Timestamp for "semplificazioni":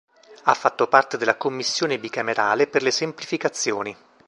2.89-3.95